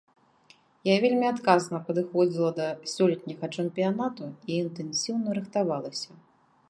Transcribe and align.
Я 0.87 0.93
вельмі 1.03 1.27
адказна 1.33 1.81
падыходзіла 1.89 2.49
да 2.59 2.67
сёлетняга 2.93 3.51
чэмпіянату 3.59 4.23
і 4.49 4.59
інтэнсіўна 4.63 5.29
рыхтавалася. 5.41 6.11